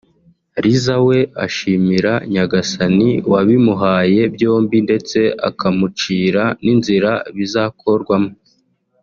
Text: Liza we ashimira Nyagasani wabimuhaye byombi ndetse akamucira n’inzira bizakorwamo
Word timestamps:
Liza 0.63 0.95
we 1.07 1.17
ashimira 1.45 2.13
Nyagasani 2.33 3.09
wabimuhaye 3.31 4.21
byombi 4.35 4.77
ndetse 4.87 5.19
akamucira 5.49 6.43
n’inzira 6.63 7.11
bizakorwamo 7.37 8.31